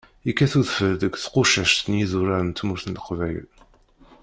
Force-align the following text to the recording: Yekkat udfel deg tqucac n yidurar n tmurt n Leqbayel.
Yekkat 0.25 0.53
udfel 0.59 0.93
deg 1.01 1.13
tqucac 1.17 1.73
n 1.89 1.93
yidurar 1.99 2.41
n 2.43 2.51
tmurt 2.51 2.85
n 2.87 2.95
Leqbayel. 2.97 3.49